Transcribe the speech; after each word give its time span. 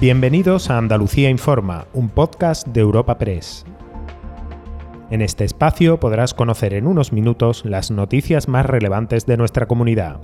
Bienvenidos 0.00 0.70
a 0.70 0.78
Andalucía 0.78 1.28
Informa, 1.28 1.86
un 1.92 2.08
podcast 2.08 2.66
de 2.66 2.80
Europa 2.80 3.18
Press. 3.18 3.66
En 5.10 5.20
este 5.20 5.44
espacio 5.44 6.00
podrás 6.00 6.32
conocer 6.32 6.72
en 6.72 6.86
unos 6.86 7.12
minutos 7.12 7.66
las 7.66 7.90
noticias 7.90 8.48
más 8.48 8.64
relevantes 8.64 9.26
de 9.26 9.36
nuestra 9.36 9.66
comunidad. 9.66 10.22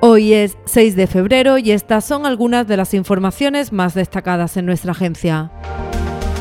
Hoy 0.00 0.32
es 0.32 0.56
6 0.64 0.96
de 0.96 1.06
febrero 1.06 1.58
y 1.58 1.72
estas 1.72 2.06
son 2.06 2.24
algunas 2.24 2.66
de 2.66 2.78
las 2.78 2.94
informaciones 2.94 3.70
más 3.70 3.92
destacadas 3.92 4.56
en 4.56 4.64
nuestra 4.64 4.92
agencia. 4.92 5.52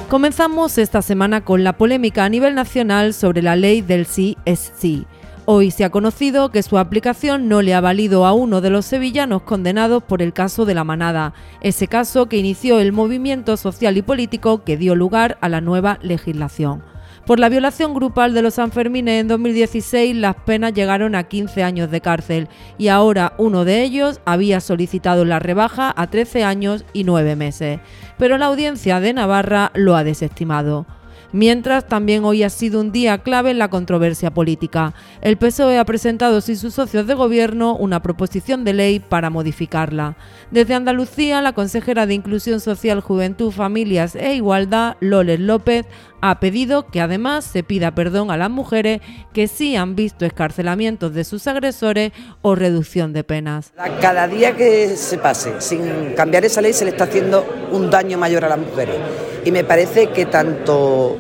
Comenzamos 0.10 0.78
esta 0.78 1.02
semana 1.02 1.44
con 1.44 1.66
la 1.66 1.74
polémica 1.74 2.24
a 2.24 2.30
nivel 2.30 2.56
nacional 2.56 3.14
sobre 3.14 3.42
la 3.42 3.58
ley 3.58 3.82
del 3.82 4.06
sí 4.06 4.38
es 4.46 4.72
sí 4.78 5.06
Hoy 5.46 5.72
se 5.72 5.84
ha 5.84 5.90
conocido 5.90 6.52
que 6.52 6.64
su 6.64 6.78
aplicación 6.78 7.50
no 7.50 7.62
le 7.62 7.74
ha 7.74 7.82
valido 7.82 8.26
a 8.26 8.32
uno 8.32 8.62
de 8.62 8.70
los 8.70 8.86
sevillanos 8.86 9.42
condenados 9.42 10.02
por 10.02 10.22
el 10.22 10.32
caso 10.32 10.64
de 10.64 10.74
la 10.74 10.86
manada, 10.86 11.34
ese 11.60 11.90
caso 11.90 12.30
que 12.30 12.38
inició 12.38 12.80
el 12.80 12.94
movimiento 12.94 13.58
social 13.58 13.98
y 13.98 14.02
político 14.02 14.64
que 14.64 14.78
dio 14.78 14.96
lugar 14.96 15.38
a 15.42 15.50
la 15.50 15.60
nueva 15.60 16.00
legislación. 16.02 16.82
Por 17.26 17.42
la 17.42 17.50
violación 17.50 17.94
grupal 17.94 18.34
de 18.34 18.42
los 18.42 18.54
Sanfermines 18.54 19.20
en 19.20 19.28
2016 19.28 20.16
las 20.16 20.36
penas 20.36 20.74
llegaron 20.74 21.14
a 21.14 21.24
15 21.24 21.62
años 21.62 21.92
de 21.92 22.00
cárcel 22.00 22.48
y 22.78 22.88
ahora 22.88 23.34
uno 23.38 23.66
de 23.66 23.84
ellos 23.84 24.22
había 24.24 24.62
solicitado 24.62 25.26
la 25.26 25.40
rebaja 25.40 25.94
a 25.94 26.08
13 26.08 26.46
años 26.46 26.86
y 26.94 27.04
9 27.04 27.36
meses, 27.36 27.82
pero 28.18 28.38
la 28.38 28.46
audiencia 28.46 29.02
de 29.02 29.12
Navarra 29.12 29.72
lo 29.76 29.98
ha 29.98 30.06
desestimado. 30.06 30.86
Mientras, 31.34 31.88
también 31.88 32.26
hoy 32.26 32.44
ha 32.44 32.50
sido 32.52 32.80
un 32.80 32.92
día 32.92 33.18
clave 33.18 33.50
en 33.50 33.58
la 33.58 33.72
controversia 33.72 34.32
política. 34.32 34.94
El 35.20 35.38
PSOE 35.38 35.80
ha 35.80 35.84
presentado 35.84 36.42
sin 36.42 36.58
sus 36.58 36.76
socios 36.76 37.08
de 37.08 37.16
gobierno 37.16 37.76
una 37.76 38.04
proposición 38.04 38.64
de 38.64 38.74
ley 38.74 39.00
para 39.00 39.32
modificarla. 39.32 40.16
Desde 40.52 40.76
Andalucía, 40.76 41.42
la 41.42 41.54
consejera 41.54 42.06
de 42.06 42.14
Inclusión 42.14 42.60
Social, 42.60 43.02
Juventud, 43.02 43.50
Familias 43.50 44.16
e 44.16 44.36
Igualdad, 44.36 44.96
Loles 45.00 45.40
López, 45.40 45.88
ha 46.22 46.40
pedido 46.40 46.86
que 46.86 47.02
además 47.02 47.46
se 47.46 47.64
pida 47.64 47.96
perdón 47.96 48.30
a 48.30 48.38
las 48.38 48.52
mujeres 48.52 49.02
que 49.34 49.48
sí 49.48 49.76
han 49.76 49.96
visto 49.96 50.26
escarcelamientos 50.26 51.16
de 51.16 51.24
sus 51.24 51.48
agresores 51.48 52.12
o 52.44 52.54
reducción 52.54 53.12
de 53.12 53.24
penas. 53.24 53.74
Cada 54.00 54.28
día 54.28 54.56
que 54.56 54.96
se 54.96 55.18
pase 55.18 55.60
sin 55.62 56.14
cambiar 56.16 56.46
esa 56.46 56.62
ley 56.62 56.74
se 56.74 56.86
le 56.86 56.92
está 56.92 57.06
haciendo 57.06 57.44
un 57.72 57.90
daño 57.90 58.20
mayor 58.20 58.46
a 58.46 58.50
las 58.50 58.60
mujeres 58.60 58.98
y 59.46 59.52
me 59.52 59.64
parece 59.64 60.08
que 60.08 60.26
tanto 60.26 61.18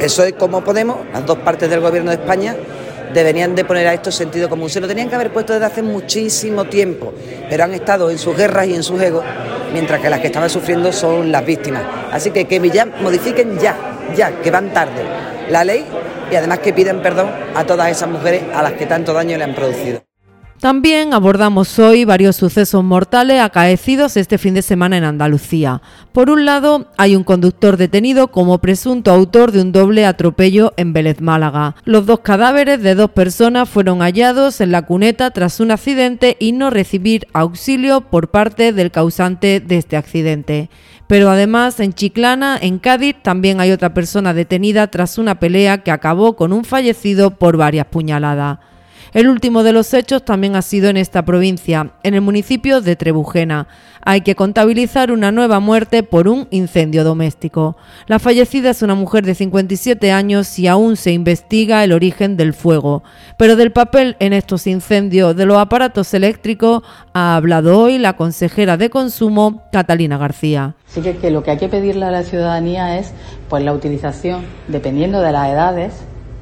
eso 0.00 0.24
es 0.24 0.34
como 0.34 0.62
Podemos, 0.62 0.98
las 1.12 1.24
dos 1.24 1.38
partes 1.38 1.70
del 1.70 1.80
gobierno 1.80 2.10
de 2.10 2.16
España, 2.16 2.56
deberían 3.12 3.54
de 3.54 3.64
poner 3.64 3.86
a 3.86 3.94
esto 3.94 4.10
sentido 4.10 4.48
común. 4.48 4.68
Se 4.68 4.80
lo 4.80 4.88
tenían 4.88 5.08
que 5.08 5.14
haber 5.14 5.32
puesto 5.32 5.52
desde 5.52 5.66
hace 5.66 5.82
muchísimo 5.82 6.64
tiempo, 6.64 7.12
pero 7.48 7.64
han 7.64 7.72
estado 7.72 8.10
en 8.10 8.18
sus 8.18 8.36
guerras 8.36 8.66
y 8.66 8.74
en 8.74 8.82
sus 8.82 9.00
egos, 9.00 9.24
mientras 9.72 10.00
que 10.00 10.10
las 10.10 10.20
que 10.20 10.26
estaban 10.26 10.50
sufriendo 10.50 10.92
son 10.92 11.30
las 11.30 11.46
víctimas. 11.46 11.82
Así 12.12 12.30
que 12.30 12.46
que 12.46 12.60
modifiquen 13.00 13.58
ya, 13.58 13.76
ya, 14.16 14.32
que 14.42 14.50
van 14.50 14.72
tarde, 14.72 15.02
la 15.48 15.64
ley 15.64 15.86
y 16.30 16.34
además 16.34 16.58
que 16.58 16.72
piden 16.72 17.00
perdón 17.00 17.30
a 17.54 17.64
todas 17.64 17.90
esas 17.90 18.08
mujeres 18.08 18.42
a 18.52 18.62
las 18.62 18.72
que 18.72 18.86
tanto 18.86 19.12
daño 19.12 19.38
le 19.38 19.44
han 19.44 19.54
producido. 19.54 20.02
También 20.60 21.12
abordamos 21.12 21.78
hoy 21.78 22.06
varios 22.06 22.36
sucesos 22.36 22.82
mortales 22.82 23.40
acaecidos 23.40 24.16
este 24.16 24.38
fin 24.38 24.54
de 24.54 24.62
semana 24.62 24.96
en 24.96 25.04
Andalucía. 25.04 25.82
Por 26.12 26.30
un 26.30 26.46
lado, 26.46 26.86
hay 26.96 27.16
un 27.16 27.24
conductor 27.24 27.76
detenido 27.76 28.28
como 28.28 28.58
presunto 28.58 29.10
autor 29.10 29.52
de 29.52 29.60
un 29.60 29.72
doble 29.72 30.06
atropello 30.06 30.72
en 30.78 30.94
Vélez 30.94 31.20
Málaga. 31.20 31.74
Los 31.84 32.06
dos 32.06 32.20
cadáveres 32.20 32.82
de 32.82 32.94
dos 32.94 33.10
personas 33.10 33.68
fueron 33.68 33.98
hallados 33.98 34.60
en 34.62 34.72
la 34.72 34.82
cuneta 34.82 35.32
tras 35.32 35.60
un 35.60 35.70
accidente 35.70 36.36
y 36.40 36.52
no 36.52 36.70
recibir 36.70 37.26
auxilio 37.34 38.00
por 38.00 38.30
parte 38.30 38.72
del 38.72 38.90
causante 38.90 39.60
de 39.60 39.76
este 39.76 39.98
accidente. 39.98 40.70
Pero 41.06 41.28
además, 41.28 41.78
en 41.80 41.92
Chiclana, 41.92 42.56
en 42.58 42.78
Cádiz, 42.78 43.16
también 43.22 43.60
hay 43.60 43.72
otra 43.72 43.92
persona 43.92 44.32
detenida 44.32 44.86
tras 44.86 45.18
una 45.18 45.38
pelea 45.38 45.82
que 45.82 45.90
acabó 45.90 46.36
con 46.36 46.54
un 46.54 46.64
fallecido 46.64 47.32
por 47.32 47.58
varias 47.58 47.86
puñaladas. 47.86 48.60
El 49.14 49.28
último 49.28 49.62
de 49.62 49.72
los 49.72 49.94
hechos 49.94 50.24
también 50.24 50.56
ha 50.56 50.62
sido 50.62 50.88
en 50.88 50.96
esta 50.96 51.24
provincia, 51.24 51.92
en 52.02 52.14
el 52.14 52.20
municipio 52.20 52.80
de 52.80 52.96
Trebujena. 52.96 53.68
Hay 54.04 54.22
que 54.22 54.34
contabilizar 54.34 55.12
una 55.12 55.30
nueva 55.30 55.60
muerte 55.60 56.02
por 56.02 56.26
un 56.26 56.48
incendio 56.50 57.04
doméstico. 57.04 57.76
La 58.08 58.18
fallecida 58.18 58.70
es 58.70 58.82
una 58.82 58.96
mujer 58.96 59.24
de 59.24 59.36
57 59.36 60.10
años 60.10 60.58
y 60.58 60.66
aún 60.66 60.96
se 60.96 61.12
investiga 61.12 61.84
el 61.84 61.92
origen 61.92 62.36
del 62.36 62.54
fuego. 62.54 63.04
Pero 63.38 63.54
del 63.54 63.70
papel 63.70 64.16
en 64.18 64.32
estos 64.32 64.66
incendios 64.66 65.36
de 65.36 65.46
los 65.46 65.58
aparatos 65.58 66.12
eléctricos 66.12 66.82
ha 67.12 67.36
hablado 67.36 67.78
hoy 67.78 67.98
la 67.98 68.16
consejera 68.16 68.76
de 68.76 68.90
Consumo, 68.90 69.62
Catalina 69.70 70.18
García. 70.18 70.74
Así 70.88 71.02
que, 71.02 71.18
que 71.18 71.30
lo 71.30 71.44
que 71.44 71.52
hay 71.52 71.58
que 71.58 71.68
pedirle 71.68 72.04
a 72.06 72.10
la 72.10 72.24
ciudadanía 72.24 72.98
es 72.98 73.12
pues 73.48 73.62
la 73.62 73.74
utilización, 73.74 74.44
dependiendo 74.66 75.20
de 75.20 75.30
las 75.30 75.50
edades, 75.50 75.92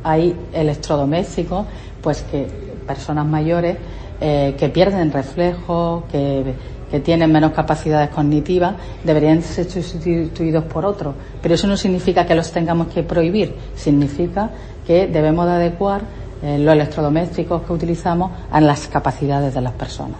hay 0.04 0.34
electrodomésticos 0.52 1.66
pues 2.02 2.22
que 2.22 2.46
personas 2.86 3.26
mayores 3.26 3.76
eh, 4.20 4.54
que 4.58 4.68
pierden 4.68 5.12
reflejo, 5.12 6.04
que, 6.10 6.54
que, 6.90 7.00
tienen 7.00 7.32
menos 7.32 7.52
capacidades 7.52 8.10
cognitivas, 8.10 8.74
deberían 9.02 9.42
ser 9.42 9.68
sustituidos 9.70 10.64
por 10.64 10.84
otros. 10.84 11.14
Pero 11.40 11.54
eso 11.54 11.66
no 11.66 11.76
significa 11.76 12.26
que 12.26 12.34
los 12.34 12.52
tengamos 12.52 12.88
que 12.88 13.02
prohibir, 13.02 13.54
significa 13.74 14.50
que 14.86 15.06
debemos 15.06 15.46
de 15.46 15.52
adecuar 15.52 16.02
eh, 16.42 16.58
los 16.58 16.74
electrodomésticos 16.74 17.62
que 17.62 17.72
utilizamos 17.72 18.32
a 18.50 18.60
las 18.60 18.88
capacidades 18.88 19.54
de 19.54 19.60
las 19.60 19.72
personas. 19.72 20.18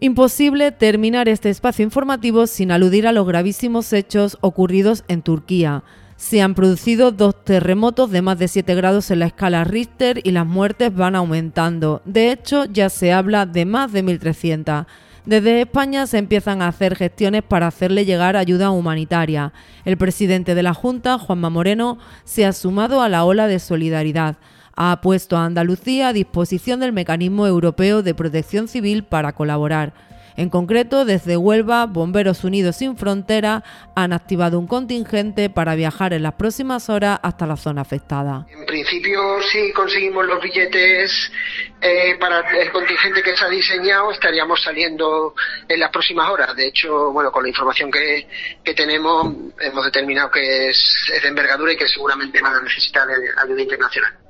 Imposible 0.00 0.70
terminar 0.70 1.28
este 1.28 1.50
espacio 1.50 1.84
informativo 1.84 2.46
sin 2.46 2.70
aludir 2.70 3.06
a 3.06 3.12
los 3.12 3.26
gravísimos 3.26 3.92
hechos 3.92 4.38
ocurridos 4.40 5.04
en 5.08 5.22
Turquía 5.22 5.82
se 6.18 6.42
han 6.42 6.56
producido 6.56 7.12
dos 7.12 7.44
terremotos 7.44 8.10
de 8.10 8.22
más 8.22 8.40
de 8.40 8.48
7 8.48 8.74
grados 8.74 9.12
en 9.12 9.20
la 9.20 9.26
escala 9.26 9.62
Richter 9.62 10.20
y 10.24 10.32
las 10.32 10.44
muertes 10.44 10.92
van 10.92 11.14
aumentando. 11.14 12.02
De 12.04 12.32
hecho, 12.32 12.64
ya 12.64 12.90
se 12.90 13.12
habla 13.12 13.46
de 13.46 13.64
más 13.64 13.92
de 13.92 14.04
1.300. 14.04 14.86
Desde 15.24 15.60
España 15.60 16.08
se 16.08 16.18
empiezan 16.18 16.60
a 16.60 16.68
hacer 16.68 16.96
gestiones 16.96 17.44
para 17.44 17.68
hacerle 17.68 18.04
llegar 18.04 18.36
ayuda 18.36 18.70
humanitaria. 18.70 19.52
El 19.84 19.96
presidente 19.96 20.56
de 20.56 20.62
la 20.64 20.74
Junta, 20.74 21.18
Juanma 21.18 21.50
Moreno, 21.50 21.98
se 22.24 22.44
ha 22.44 22.52
sumado 22.52 23.00
a 23.00 23.08
la 23.08 23.24
ola 23.24 23.46
de 23.46 23.60
solidaridad. 23.60 24.38
Ha 24.74 25.00
puesto 25.00 25.36
a 25.36 25.44
Andalucía 25.44 26.08
a 26.08 26.12
disposición 26.12 26.80
del 26.80 26.92
Mecanismo 26.92 27.46
Europeo 27.46 28.02
de 28.02 28.14
Protección 28.14 28.66
Civil 28.66 29.04
para 29.04 29.34
colaborar. 29.34 29.92
En 30.38 30.50
concreto, 30.50 31.04
desde 31.04 31.36
Huelva, 31.36 31.86
Bomberos 31.86 32.44
Unidos 32.44 32.76
sin 32.76 32.96
Frontera 32.96 33.64
han 33.96 34.12
activado 34.12 34.60
un 34.60 34.68
contingente 34.68 35.50
para 35.50 35.74
viajar 35.74 36.12
en 36.12 36.22
las 36.22 36.34
próximas 36.34 36.88
horas 36.88 37.18
hasta 37.24 37.44
la 37.44 37.56
zona 37.56 37.80
afectada. 37.80 38.46
En 38.48 38.64
principio, 38.64 39.42
si 39.42 39.72
conseguimos 39.72 40.24
los 40.26 40.40
billetes 40.40 41.32
eh, 41.80 42.16
para 42.20 42.38
el 42.56 42.70
contingente 42.70 43.20
que 43.20 43.36
se 43.36 43.44
ha 43.44 43.48
diseñado, 43.48 44.12
estaríamos 44.12 44.62
saliendo 44.62 45.34
en 45.68 45.80
las 45.80 45.90
próximas 45.90 46.30
horas. 46.30 46.54
De 46.54 46.68
hecho, 46.68 47.10
bueno, 47.10 47.32
con 47.32 47.42
la 47.42 47.48
información 47.48 47.90
que, 47.90 48.28
tenemos, 48.76 49.34
hemos 49.60 49.84
determinado 49.86 50.30
que 50.30 50.68
es, 50.68 51.10
es 51.16 51.20
de 51.20 51.28
envergadura 51.30 51.72
y 51.72 51.76
que 51.76 51.88
seguramente 51.88 52.40
van 52.40 52.54
a 52.54 52.62
necesitar 52.62 53.08
ayuda 53.42 53.60
internacional. 53.60 54.27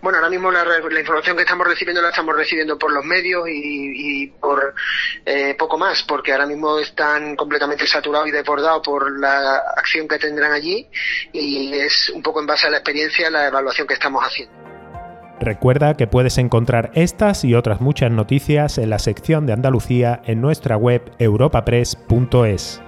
Bueno, 0.00 0.18
ahora 0.18 0.30
mismo 0.30 0.50
la, 0.50 0.64
información 1.00 1.36
que 1.36 1.42
estamos 1.42 1.66
recibiendo 1.66 2.02
la 2.02 2.10
estamos 2.10 2.36
recibiendo 2.36 2.78
por 2.78 2.92
los 2.92 3.04
medios 3.04 3.48
y, 3.48 4.26
por 4.40 4.74
eh, 5.24 5.54
poco 5.58 5.78
más, 5.78 6.02
porque 6.02 6.32
ahora 6.32 6.46
mismo 6.46 6.78
están 6.78 7.36
completamente 7.36 7.86
saturados 7.86 8.28
y 8.28 8.30
desbordados 8.30 8.82
por 8.84 9.18
la 9.18 9.56
acción 9.76 10.08
que 10.08 10.18
tendrán 10.18 10.52
allí 10.52 10.88
y 11.32 11.72
es 11.74 12.10
un 12.10 12.22
poco 12.22 12.40
en 12.40 12.46
base 12.46 12.66
a 12.66 12.70
la 12.70 12.78
experiencia 12.78 13.30
la 13.30 13.46
evaluación 13.46 13.86
que 13.86 13.94
estamos 13.94 14.22
haciendo. 14.22 14.54
Recuerda 15.40 15.94
que 15.94 16.06
puedes 16.06 16.38
encontrar 16.38 16.90
estas 16.94 17.44
y 17.44 17.54
otras 17.54 17.80
muchas 17.80 18.10
noticias 18.10 18.78
en 18.78 18.90
la 18.90 18.98
sección 18.98 19.46
de 19.46 19.52
Andalucía 19.52 20.22
en 20.24 20.40
nuestra 20.40 20.76
web 20.76 21.12
europapress.es. 21.18 22.82